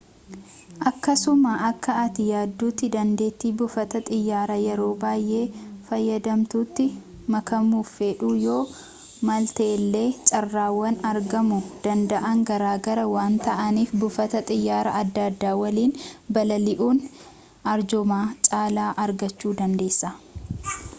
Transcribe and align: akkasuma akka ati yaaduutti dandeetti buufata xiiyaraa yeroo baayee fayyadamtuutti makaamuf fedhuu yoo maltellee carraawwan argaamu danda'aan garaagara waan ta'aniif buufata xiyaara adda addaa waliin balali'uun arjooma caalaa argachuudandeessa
akkasuma 0.89 1.51
akka 1.69 1.91
ati 2.05 2.23
yaaduutti 2.31 2.85
dandeetti 2.95 3.49
buufata 3.57 3.97
xiiyaraa 4.07 4.61
yeroo 4.67 4.93
baayee 5.03 5.41
fayyadamtuutti 5.89 6.85
makaamuf 7.35 7.91
fedhuu 7.99 8.31
yoo 8.45 8.63
maltellee 9.31 10.07
carraawwan 10.31 10.97
argaamu 11.11 11.59
danda'aan 11.85 12.41
garaagara 12.51 13.03
waan 13.13 13.35
ta'aniif 13.45 13.91
buufata 14.05 14.43
xiyaara 14.49 14.95
adda 15.03 15.27
addaa 15.33 15.55
waliin 15.63 15.93
balali'uun 16.39 17.05
arjooma 17.75 18.19
caalaa 18.49 18.89
argachuudandeessa 19.05 20.15